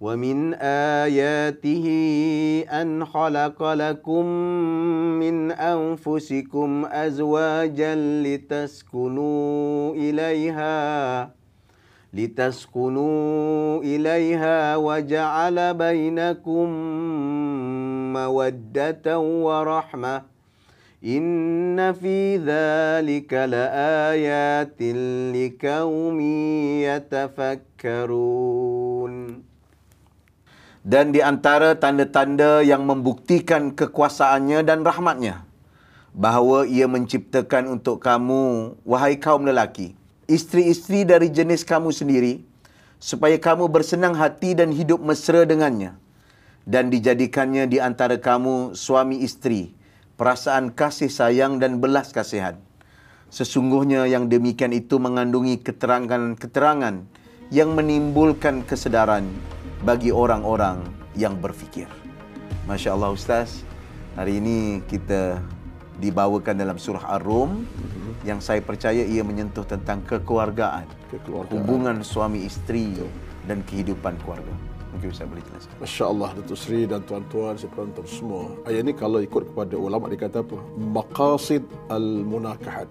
[0.00, 0.56] ومن
[1.04, 1.86] آياته
[2.72, 4.24] أن خلق لكم
[5.20, 10.76] من أنفسكم أزواجا لتسكنوا إليها
[12.14, 16.66] لتسكنوا إليها وجعل بينكم
[18.12, 20.22] مودة ورحمة
[21.05, 24.81] إن في ذلك لآيات
[25.37, 26.19] لقوم
[26.89, 29.13] يتفكرون
[30.85, 35.41] Dan di antara tanda-tanda yang membuktikan kekuasaannya dan rahmatnya,
[36.13, 39.97] bahawa ia menciptakan untuk kamu, wahai kaum lelaki,
[40.29, 42.45] isteri-isteri dari jenis kamu sendiri,
[43.01, 45.97] supaya kamu bersenang hati dan hidup mesra dengannya,
[46.69, 49.73] dan dijadikannya di antara kamu suami isteri,
[50.20, 52.60] perasaan kasih sayang dan belas kasihan.
[53.32, 57.08] Sesungguhnya yang demikian itu mengandungi keterangan-keterangan
[57.48, 59.24] yang menimbulkan kesedaran
[59.80, 60.84] bagi orang-orang
[61.16, 61.88] yang berfikir.
[62.68, 63.64] Masya Allah Ustaz,
[64.12, 65.40] hari ini kita
[66.04, 68.12] dibawakan dalam surah Ar-Rum mm-hmm.
[68.28, 70.84] yang saya percaya ia menyentuh tentang kekeluargaan,
[71.16, 71.64] kekeluargaan.
[71.64, 73.29] hubungan suami isteri Betul.
[73.48, 74.52] Dan kehidupan keluarga.
[74.90, 75.74] Mungkin Ustaz boleh jelaskan.
[75.78, 78.50] Masya Allah, Datuk Seri dan tuan-tuan, si penonton semua.
[78.66, 80.58] Ayat ini kalau ikut kepada ulama dikata apa?
[80.76, 82.90] Maqasid al-munakahat.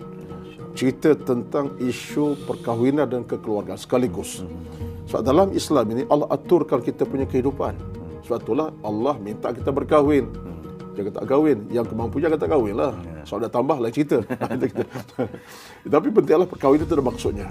[0.80, 4.40] Cerita tentang isu perkahwinan dan kekeluargaan sekaligus.
[4.40, 5.12] Mm-hmm.
[5.12, 7.76] Sebab dalam Islam ini Allah aturkan kita punya kehidupan.
[8.24, 10.30] Sebab itulah Allah minta kita berkahwin.
[11.00, 11.58] Jangan tak kahwin.
[11.72, 12.94] Yang kemampu jangan tak kahwin lah.
[13.08, 13.24] Ya.
[13.24, 14.18] Sebab dah tambah lah cerita.
[15.96, 17.46] Tapi pentinglah perkahwinan itu ada maksudnya.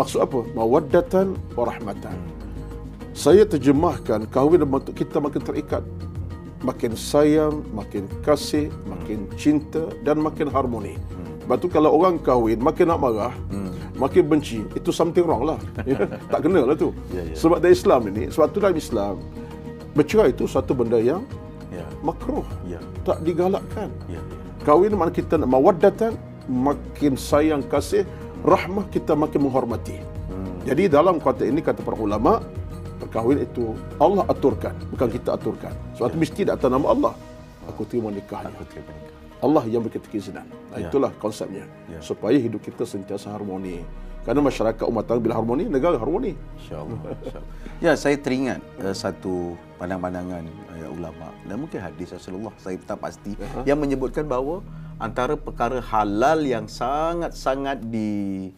[0.00, 0.40] Maksud apa?
[0.56, 2.16] Mawaddatan wa rahmatan.
[3.12, 5.84] Saya terjemahkan kahwin untuk kita makin terikat.
[6.64, 10.96] Makin sayang, makin kasih, makin cinta dan makin harmoni.
[11.44, 13.34] Sebab tu kalau orang kahwin makin nak marah,
[14.00, 15.58] makin benci, itu something wrong lah.
[15.88, 16.94] Ya, tak kena lah tu.
[17.12, 17.34] Ya, ya.
[17.36, 19.14] Sebab dalam Islam ini, sebab tu dalam Islam,
[19.92, 21.26] bercerai itu satu benda yang
[21.68, 21.84] ya.
[22.00, 22.46] makruh.
[23.04, 23.90] Tak digalakkan.
[24.64, 26.14] Kahwin mana kita nak mawaddatan,
[26.46, 28.06] makin sayang kasih,
[28.44, 29.98] rahmah kita makin menghormati.
[30.30, 30.60] Hmm.
[30.64, 32.40] Jadi dalam kata ini, kata para ulama,
[33.00, 35.72] perkahwin itu Allah aturkan, bukan kita aturkan.
[35.96, 36.12] Sebab ya.
[36.12, 37.14] itu mesti datang nama Allah.
[37.68, 38.52] Aku terima nikahnya.
[38.52, 39.18] Aku terima nikah.
[39.40, 40.46] Allah yang beri kita keizinan.
[40.76, 40.88] Ya.
[40.88, 41.64] Itulah konsepnya.
[41.88, 42.00] Ya.
[42.04, 43.80] Supaya hidup kita sentiasa harmoni.
[44.20, 46.36] Karena masyarakat umat tangga bila harmoni, negara harmoni.
[46.60, 47.00] InsyaAllah.
[47.24, 47.40] Insya
[47.80, 50.44] ya, saya teringat uh, satu pandang-pandangan
[50.76, 53.64] uh, ulama dan mungkin hadis Rasulullah, saya tak pasti, uh-huh.
[53.64, 54.60] yang menyebutkan bahawa
[55.00, 58.52] antara perkara halal yang sangat-sangat di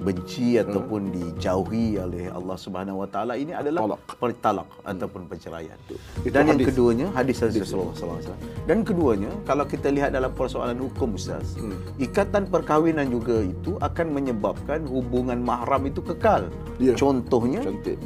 [0.00, 0.64] benci hmm.
[0.64, 4.00] ataupun dijauhi oleh Allah Subhanahu Wa Taala ini adalah talak,
[4.40, 5.76] talak ataupun perceraian.
[6.24, 6.66] Itu Dan yang hadis.
[6.72, 8.40] keduanya hadis Rasulullah SAW.
[8.64, 12.00] Dan keduanya kalau kita lihat dalam persoalan hukum Ustaz, hmm.
[12.00, 16.48] ikatan perkahwinan juga itu akan menyebabkan hubungan mahram itu kekal.
[16.80, 16.96] Ya.
[16.96, 18.00] Contohnya Cantik.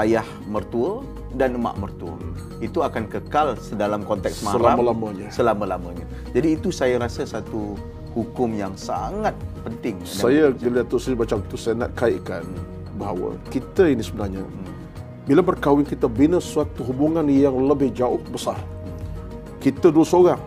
[0.00, 1.04] ayah mertua
[1.34, 2.14] dan mak mertua.
[2.14, 2.34] Hmm.
[2.62, 5.26] Itu akan kekal dalam konteks mahram selama-lamanya.
[5.30, 6.06] selama-lamanya.
[6.34, 7.78] Jadi itu saya rasa satu
[8.14, 10.02] hukum yang sangat penting.
[10.02, 12.42] Saya bila tu saya baca itu saya nak kaitkan
[12.98, 14.42] bahawa kita ini sebenarnya
[15.30, 18.58] bila berkahwin kita bina suatu hubungan yang lebih jauh besar.
[19.62, 20.40] Kita dua seorang,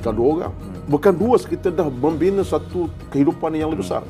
[0.00, 0.52] sekarang dua orang.
[0.90, 4.02] Bukan dua, kita dah membina satu kehidupan yang lebih besar.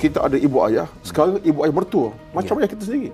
[0.00, 2.08] Kita ada ibu ayah, sekarang ibu ayah mertua.
[2.32, 2.64] Macam ya.
[2.64, 3.10] ayah kita sendiri.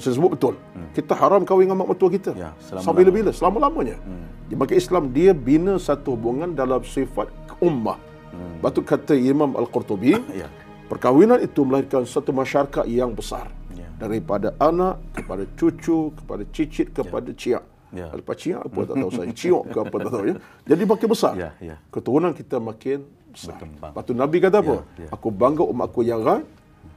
[0.00, 0.54] Saya sebut betul.
[0.94, 2.30] Kita haram kahwin dengan mak mertua kita.
[2.38, 3.98] Ya, Sampai bila-bila, selama-lamanya.
[3.98, 4.30] Hmm.
[4.46, 7.98] Di Islam, dia bina satu hubungan dalam sifat ummah.
[8.30, 8.62] Hmm.
[8.62, 10.46] Batu kata Imam Al-Qurtubi, ya.
[10.86, 13.50] perkahwinan itu melahirkan satu masyarakat yang besar.
[13.74, 13.90] Ya.
[13.98, 17.38] Daripada anak kepada cucu, kepada cicit, kepada ya.
[17.38, 17.64] ciak.
[17.94, 18.06] Ya.
[18.10, 19.30] Lepas ciak apa tak tahu saya.
[19.30, 20.34] Ciok ke apa tak tahu ya.
[20.66, 21.32] Jadi makin besar.
[21.38, 21.50] Ya.
[21.62, 21.76] Ya.
[21.94, 23.54] Keturunan kita makin besar.
[23.58, 23.92] Berkembang.
[23.94, 24.76] Lepas Nabi kata apa?
[24.98, 25.06] Ya.
[25.06, 25.08] Ya.
[25.14, 26.46] Aku bangga umat aku yang ramai.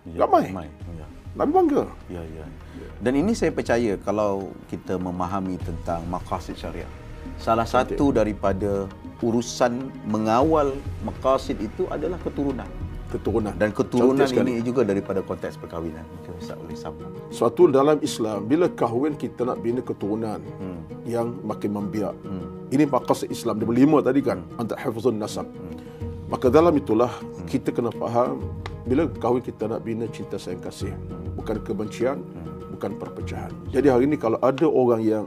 [0.09, 0.17] Ya.
[0.25, 0.69] ramai.
[0.97, 1.07] Ya.
[1.37, 1.83] Nabi bangga.
[2.09, 2.45] Ya, ya.
[2.97, 6.89] Dan ini saya percaya kalau kita memahami tentang maqasid syariah.
[7.37, 8.89] Salah satu daripada
[9.21, 10.73] urusan mengawal
[11.05, 12.65] maqasid itu adalah keturunan.
[13.13, 13.53] Keturunan.
[13.55, 16.03] Dan keturunan ini juga daripada konteks perkahwinan.
[16.37, 17.11] Ustaz boleh sambung.
[17.33, 21.05] Suatu dalam Islam, bila kahwin kita nak bina keturunan hmm.
[21.05, 22.13] yang makin membiak.
[22.21, 22.67] Hmm.
[22.69, 23.61] Ini maqasid Islam.
[23.61, 24.41] Dia berlima tadi kan.
[24.41, 24.61] Hmm.
[24.61, 25.47] Antara hafizun nasab.
[25.49, 25.77] Hmm.
[26.27, 27.11] Maka dalam itulah
[27.47, 28.43] kita kena faham
[28.83, 30.91] bila kahwin kita nak bina cinta sayang kasih,
[31.39, 32.19] bukan kebencian,
[32.71, 33.51] bukan perpecahan.
[33.71, 35.25] Jadi hari ini kalau ada orang yang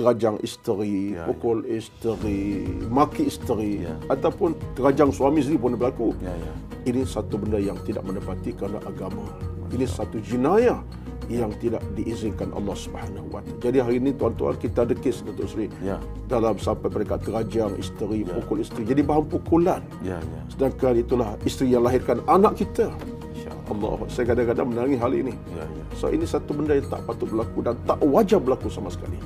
[0.00, 6.16] terajang isteri, Ya, pukul isteri, maki isteri ataupun terajang suami sendiri pun berlaku.
[6.24, 6.52] Ya, ya.
[6.88, 9.28] Ini satu benda yang tidak menepati kerana agama.
[9.68, 10.80] Ini satu jenayah
[11.28, 13.60] yang tidak diizinkan Allah Subhanahu Wa Taala.
[13.60, 15.68] Jadi hari ini tuan-tuan kita ada kes Datuk Seri.
[15.84, 16.00] Ya.
[16.24, 18.88] Dalam sampai mereka terajang isteri, pukul isteri.
[18.88, 19.84] Jadi bahan pukulan.
[20.00, 20.40] Ya, ya.
[20.48, 22.88] Sedangkan itulah isteri yang lahirkan anak kita.
[23.36, 23.68] InsyaAllah.
[23.68, 25.34] Allah, saya kadang-kadang menangis hal ini.
[25.52, 25.84] Ya, ya.
[25.92, 29.20] So ini satu benda yang tak patut berlaku dan tak wajar berlaku sama sekali.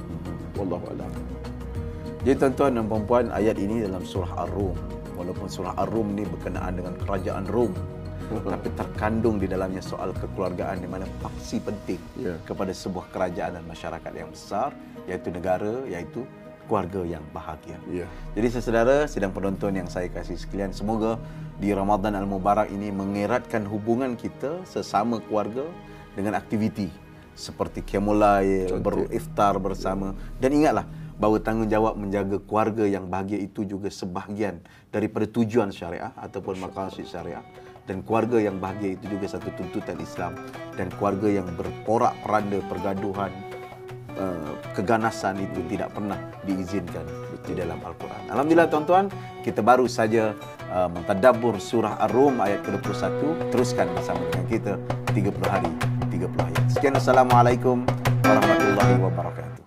[0.59, 1.11] Wallahu a'lam.
[2.23, 4.79] Jadi tuan-tuan dan puan ayat ini dalam surah Ar-Rum.
[5.19, 7.75] Walaupun surah Ar-Rum ni berkenaan dengan kerajaan Rom.
[8.41, 12.39] Tapi terkandung di dalamnya soal kekeluargaan di mana faksi penting Ya.
[12.49, 14.73] kepada sebuah kerajaan dan masyarakat yang besar
[15.05, 16.25] iaitu negara iaitu
[16.71, 17.77] keluarga yang bahagia.
[17.91, 18.07] Ya.
[18.39, 21.19] Jadi saudara sidang penonton yang saya kasih sekalian semoga
[21.59, 25.67] di Ramadan Al-Mubarak ini mengeratkan hubungan kita sesama keluarga
[26.15, 26.89] dengan aktiviti
[27.35, 28.21] seperti qiyamul
[28.85, 30.85] beriftar bersama dan ingatlah
[31.17, 34.61] bahawa tanggungjawab menjaga keluarga yang bahagia itu juga sebahagian
[34.93, 37.41] daripada tujuan syariah ataupun maqasid syariah
[37.87, 40.39] dan keluarga yang bahagia itu juga satu tuntutan Islam
[40.79, 43.33] dan keluarga yang berporak peranda pergaduhan
[44.17, 47.05] uh, keganasan itu tidak pernah diizinkan
[47.43, 48.31] di dalam Al-Quran.
[48.31, 49.11] Alhamdulillah tuan-tuan,
[49.43, 50.31] kita baru saja
[50.71, 53.51] uh, mentadabbur surah Ar-Rum ayat ke-21.
[53.51, 54.73] Teruskan bersama dengan kita
[55.11, 55.71] 30 hari
[56.15, 56.65] 30 ayat.
[56.71, 57.83] Sekian Assalamualaikum
[58.23, 59.62] warahmatullahi wabarakatuh.